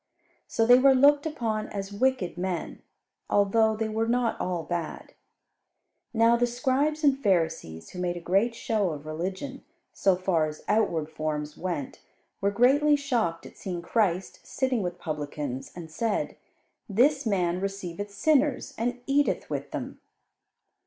So 0.47 0.65
they 0.65 0.79
were 0.79 0.95
looked 0.95 1.27
upon 1.27 1.67
as 1.67 1.93
wicked 1.93 2.35
men, 2.35 2.81
although 3.29 3.75
they 3.75 3.87
were 3.87 4.07
not 4.07 4.41
all 4.41 4.63
bad. 4.63 5.13
Now 6.11 6.35
the 6.35 6.47
Scribes 6.47 7.03
and 7.03 7.21
Pharisees, 7.21 7.91
who 7.91 7.99
made 7.99 8.17
a 8.17 8.19
great 8.19 8.55
show 8.55 8.93
of 8.93 9.05
religion, 9.05 9.63
so 9.93 10.15
far 10.15 10.47
as 10.47 10.63
outward 10.67 11.07
forms 11.07 11.55
went, 11.55 11.99
were 12.41 12.49
greatly 12.49 12.95
shocked 12.95 13.45
at 13.45 13.57
seeing 13.59 13.83
Christ 13.83 14.39
sitting 14.41 14.81
with 14.81 14.97
publicans, 14.97 15.71
and 15.75 15.91
said, 15.91 16.35
"This 16.89 17.27
man 17.27 17.61
receiveth 17.61 18.09
sinners 18.09 18.73
and 18.79 19.01
eateth 19.05 19.51
with 19.51 19.69
them." 19.69 19.99